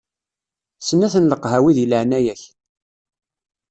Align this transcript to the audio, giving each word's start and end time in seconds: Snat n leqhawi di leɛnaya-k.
Snat 0.87 1.15
n 1.23 1.29
leqhawi 1.31 1.71
di 1.77 1.85
leɛnaya-k. 1.87 2.41